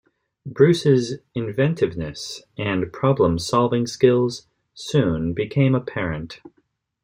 [0.47, 6.41] Bruce's inventiveness and problem solving skills soon became apparent.